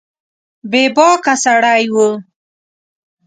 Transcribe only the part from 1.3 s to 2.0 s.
سړی و